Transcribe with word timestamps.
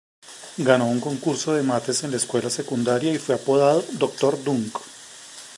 Ganó 0.57 0.87
un 0.89 0.99
concurso 0.99 1.53
de 1.53 1.61
mates 1.61 2.03
en 2.03 2.09
la 2.09 2.17
escuela 2.17 2.49
secundaria 2.49 3.13
y 3.13 3.19
fue 3.19 3.35
apodado 3.35 3.85
"Dr. 3.99 4.43
Dunk". 4.43 4.79